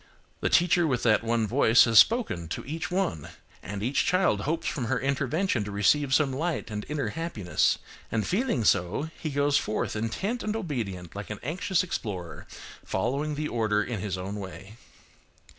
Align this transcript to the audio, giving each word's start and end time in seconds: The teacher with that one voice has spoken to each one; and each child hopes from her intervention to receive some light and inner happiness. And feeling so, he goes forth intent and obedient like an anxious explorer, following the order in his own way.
The 0.39 0.49
teacher 0.49 0.87
with 0.87 1.03
that 1.03 1.23
one 1.23 1.45
voice 1.45 1.83
has 1.83 1.99
spoken 1.99 2.47
to 2.47 2.65
each 2.65 2.89
one; 2.89 3.27
and 3.61 3.83
each 3.83 4.03
child 4.03 4.41
hopes 4.41 4.65
from 4.65 4.85
her 4.85 4.99
intervention 4.99 5.63
to 5.65 5.69
receive 5.71 6.11
some 6.11 6.33
light 6.33 6.71
and 6.71 6.87
inner 6.89 7.09
happiness. 7.09 7.77
And 8.11 8.25
feeling 8.25 8.63
so, 8.63 9.11
he 9.19 9.29
goes 9.29 9.59
forth 9.59 9.95
intent 9.95 10.41
and 10.41 10.55
obedient 10.55 11.15
like 11.15 11.29
an 11.29 11.39
anxious 11.43 11.83
explorer, 11.83 12.47
following 12.83 13.35
the 13.35 13.47
order 13.47 13.83
in 13.83 13.99
his 13.99 14.17
own 14.17 14.37
way. 14.37 14.73